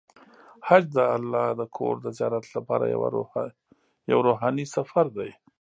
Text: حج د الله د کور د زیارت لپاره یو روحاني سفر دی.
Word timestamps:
حج 0.67 0.83
د 0.95 0.97
الله 1.15 1.47
د 1.59 1.61
کور 1.77 1.95
د 2.01 2.07
زیارت 2.17 2.45
لپاره 2.55 2.83
یو 4.11 4.19
روحاني 4.27 4.65
سفر 4.75 5.05
دی. 5.17 5.29